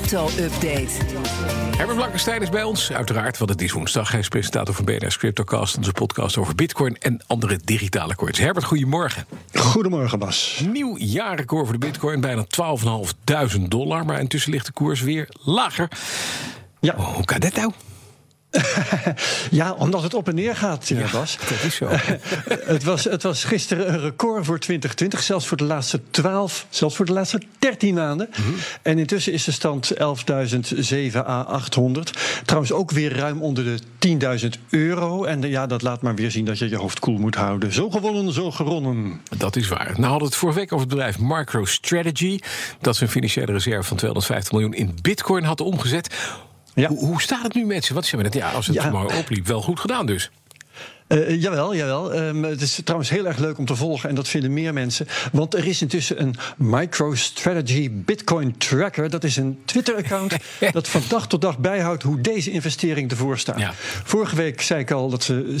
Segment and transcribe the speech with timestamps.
[0.00, 0.92] crypto-update.
[1.76, 4.10] Herbert Blankenstein is bij ons, uiteraard, want het is woensdag.
[4.10, 8.38] Hij is presentator van BNS Cryptocast, onze podcast over bitcoin en andere digitale coins.
[8.38, 9.26] Herbert, goedemorgen.
[9.54, 10.62] Goedemorgen, Bas.
[10.72, 12.44] Nieuw jaarrecord voor de bitcoin, bijna
[13.56, 14.04] 12.500 dollar.
[14.04, 15.88] Maar intussen ligt de koers weer lager.
[16.80, 16.94] Ja.
[16.96, 17.72] Oh, hoe kan dat nou?
[19.50, 21.38] ja, omdat het op en neer gaat, ja, Bas.
[21.48, 21.88] Dat is zo.
[22.74, 26.96] het, was, het was gisteren een record voor 2020, zelfs voor de laatste 12, zelfs
[26.96, 28.28] voor de laatste 13 maanden.
[28.30, 28.42] Mhm.
[28.82, 32.18] En intussen is de stand 11.007 à 800.
[32.44, 35.24] Trouwens ook weer ruim onder de 10.000 euro.
[35.24, 37.72] En eh, ja, dat laat maar weer zien dat je je hoofd koel moet houden.
[37.72, 39.20] Zo gewonnen, zo geronnen.
[39.36, 39.92] Dat is waar.
[39.96, 42.38] Nou hadden het vorige week over het bedrijf MicroStrategy.
[42.80, 46.14] Dat zijn financiële reserve van 250 miljoen in bitcoin had omgezet.
[46.82, 46.88] Ja.
[46.88, 47.94] Hoe, hoe staat het nu met ze?
[47.94, 48.34] Wat zeggen we net?
[48.42, 48.90] Ja, als het Ja.
[48.90, 50.30] maar opliep, wel goed gedaan dus.
[51.06, 52.12] Eh, jawel, jawel.
[52.12, 55.06] Ehm, het is trouwens heel erg leuk om te volgen en dat vinden meer mensen.
[55.32, 59.10] Want er is intussen een MicroStrategy Bitcoin Tracker.
[59.10, 60.36] Dat is een Twitter-account
[60.72, 63.58] dat van dag tot dag bijhoudt hoe deze investering ervoor staat.
[63.58, 63.72] Ja.
[64.04, 65.56] Vorige week zei ik al dat ze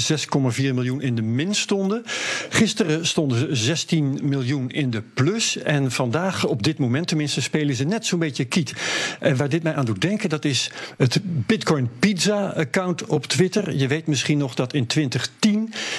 [0.56, 2.02] 6,4 miljoen in de min stonden.
[2.48, 5.56] Gisteren stonden ze 16 miljoen in de plus.
[5.58, 8.72] En vandaag, op dit moment tenminste, spelen ze net zo'n beetje kiet.
[9.20, 13.74] En waar dit mij aan doet denken, dat is het Bitcoin Pizza-account op Twitter.
[13.74, 15.34] Je weet misschien nog dat in 2010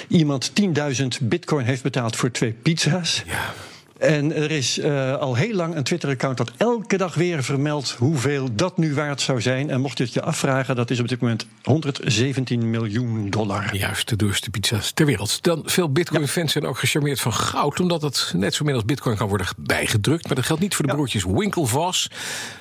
[0.08, 0.52] iemand
[1.02, 3.24] 10.000 bitcoin heeft betaald voor twee pizza's.
[3.26, 3.54] Ja.
[4.00, 8.56] En er is eh, al heel lang een Twitter-account dat elke dag weer vermeldt hoeveel
[8.56, 9.70] dat nu waard zou zijn.
[9.70, 13.76] En mocht je het je afvragen, dat is op dit moment 117 miljoen dollar.
[13.76, 15.44] Juist, de duurste pizza's ter wereld.
[15.44, 19.18] Dan veel Bitcoin-fans zijn ook gecharmeerd van goud, omdat het net zo min als Bitcoin
[19.18, 20.26] kan worden bijgedrukt.
[20.28, 20.98] Maar dat geldt niet voor de Ja.
[20.98, 22.10] broertjes Winklevoss,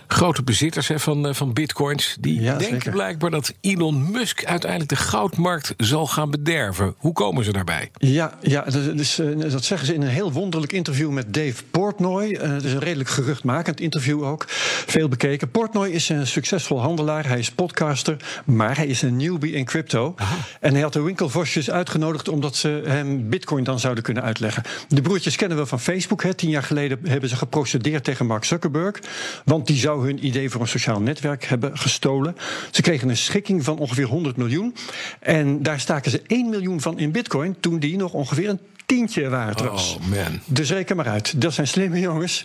[0.07, 2.17] grote bezitters hè, van, eh, van Bitcoins.
[2.21, 2.93] Die Ja, denken zeker.
[2.93, 6.95] blijkbaar dat Elon Musk uiteindelijk de goudmarkt zal gaan bederven.
[6.99, 7.91] Hoe komen ze daarbij?
[7.99, 8.75] Ja, ja dat,
[9.19, 12.33] eh, dat zeggen ze in een heel wonderlijk interview met Dave Portnoy.
[12.33, 14.45] Eh, het is een redelijk geruchtmakend interview ook.
[14.87, 15.51] Veel bekeken.
[15.51, 17.27] Portnoy is een succesvol handelaar.
[17.27, 20.15] Hij is podcaster, maar hij is een newbie in crypto.
[20.61, 24.63] En hij had de Winkelvosjes uitgenodigd omdat ze hem bitcoin dan zouden kunnen uitleggen.
[24.89, 26.23] De broertjes kennen we van Facebook.
[26.23, 26.35] Hè.
[26.35, 29.01] Tien jaar geleden hebben ze geprocedeerd tegen Mark Zuckerberg.
[29.45, 32.37] Want die zou hun idee voor een sociaal netwerk hebben gestolen.
[32.71, 34.75] Ze kregen een schikking van ongeveer 100 miljoen.
[35.21, 39.29] En daar staken ze 1 miljoen van in bitcoin toen die nog ongeveer een tientje
[39.29, 39.97] waard was.
[40.01, 40.41] Oh man.
[40.45, 41.41] Dus reken maar uit.
[41.41, 42.45] Dat zijn slimme jongens.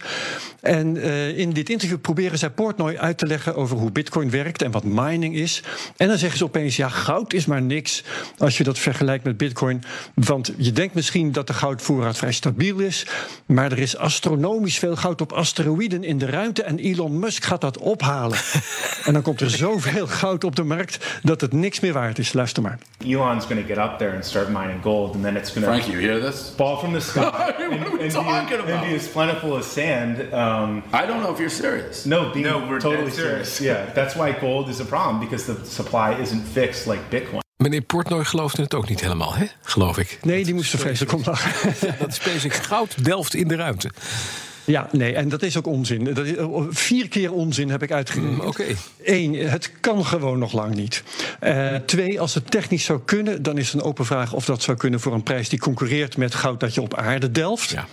[0.60, 4.62] En eh, in dit interview proberen zij Portnoy uit te leggen over hoe Bitcoin werkt
[4.62, 5.64] en wat mining is.
[5.98, 8.04] En dan zeggen ze opeens: ja, goud is maar niks
[8.42, 9.84] als je dat vergelijkt met Bitcoin.
[10.14, 13.06] Want je denkt misschien dat de goudvoorraad vrij stabiel is.
[13.46, 16.64] Maar er is astronomisch veel goud op asteroïden in de ruimte.
[16.64, 18.38] En Elon Musk gaat dat ophalen.
[19.06, 22.34] en dan komt er zoveel goud op de markt dat het niks meer waard is.
[22.34, 22.78] Luister maar.
[23.06, 25.72] Elon's going to get up there and start mining gold, and then it's going to
[25.72, 26.54] Frank, you hear this?
[26.56, 28.70] fall from the sky What are and, we and talking be, about?
[28.70, 30.34] and be as plentiful as sand.
[30.34, 32.06] Um, I don't know if you're serious.
[32.06, 33.60] no, being No, we're totally dead serious.
[33.60, 37.42] Yeah, that's why gold is a problem because the supply isn't fixed like Bitcoin.
[37.62, 39.46] Meneer Portnoy geloofde het ook niet helemaal, hè?
[39.62, 40.20] geloof ik.
[40.22, 41.74] Nee, die moest er vreselijk om lachen.
[42.00, 43.92] Dat SpaceX goud delft in de ruimte.
[44.64, 46.04] Ja, nee, en dat is ook onzin.
[46.04, 48.38] Dat is, oh, vier keer onzin heb ik uitgerekend.
[48.38, 48.66] Mm, oké.
[49.04, 51.04] Eén, het kan gewoon nog lang niet.
[51.40, 54.62] Eh, twee, als het technisch zou kunnen, dan is het een open vraag of dat
[54.62, 57.70] zou kunnen voor een prijs die concurreert met goud dat je op aarde delft.
[57.70, 57.88] Ja.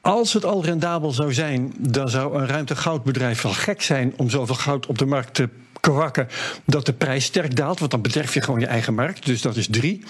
[0.00, 4.54] Als het al rendabel zou zijn, dan zou een ruimtegoudbedrijf wel gek zijn om zoveel
[4.54, 5.48] goud op de markt te
[5.80, 6.28] kwakken
[6.64, 9.26] dat de prijs sterk daalt, want dan bederf je gewoon je eigen markt.
[9.26, 10.04] Dus dat is drie.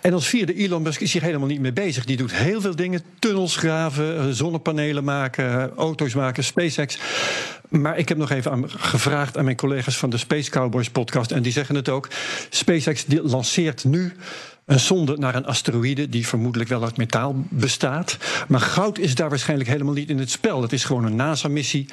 [0.00, 2.04] En als vierde, Elon Musk is hier helemaal niet mee bezig.
[2.04, 6.98] Die doet heel veel dingen: tunnels graven, eh, zonnepanelen maken, eh, auto's maken, SpaceX.
[7.68, 11.30] Maar ik heb nog even gevraagd aan mijn collega's van de Space Cowboys podcast.
[11.30, 12.08] En die zeggen het ook.
[12.50, 14.12] SpaceX lanceert nu
[14.70, 18.16] een sonde naar een asteroïde die vermoedelijk wel uit metaal bestaat.
[18.48, 20.62] Maar goud is daar waarschijnlijk helemaal niet in het spel.
[20.62, 21.88] Het is gewoon een NASA-missie.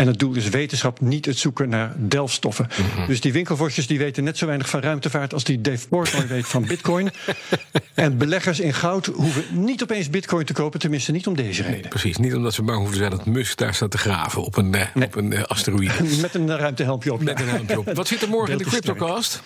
[0.00, 2.68] En het doel is wetenschap, niet het zoeken naar delfstoffen.
[3.06, 6.46] Dus die winkelvosjes die weten net zo weinig van ruimtevaart als die Dave Portnoy weet
[6.46, 7.10] van bitcoin.
[7.94, 11.88] en beleggers in goud hoeven niet opeens bitcoin te kopen, tenminste niet om deze reden.
[11.88, 14.56] Precies, niet omdat ze bang hoeven te zijn dat Musk daar staat te graven op
[14.56, 15.92] een, eh, op een eh, asteroïde.
[16.20, 17.22] Met een ruimtehelmpje op.
[17.22, 17.92] Met een helmpje op.
[17.92, 18.64] Wat zit er morgen in de.
[18.64, 19.42] CryptoCast?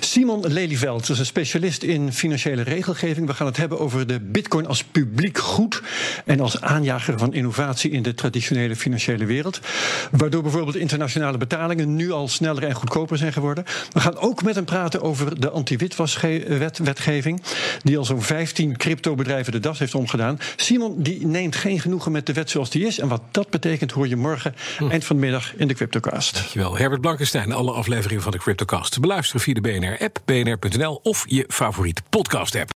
[0.00, 3.26] Simon Lelyveld dat is een specialist in financiële regelgeving.
[3.26, 5.82] We gaan het hebben over de bitcoin als publiek goed
[6.24, 9.60] en als aanjager van innovatie in de traditionele financiële wereld.
[10.10, 13.64] Waardoor bijvoorbeeld internationale betalingen nu al sneller en goedkoper zijn geworden.
[13.92, 17.42] We gaan ook met hem praten over de anti-witwaswetgeving,
[17.82, 20.38] die al zo'n 15 cryptobedrijven de das heeft omgedaan.
[20.56, 22.98] Simon die neemt geen genoegen met de wet zoals die is.
[22.98, 24.54] En wat dat betekent hoor je morgen
[24.90, 26.34] eind van de middag in de CryptoCast.
[26.34, 26.76] Dankjewel.
[26.76, 29.00] Herbert Blankenstein, alle afleveringen van de CryptoCast.
[29.00, 32.70] Beluisteren via de BNR-app, bnr.nl of je favoriete podcast-app.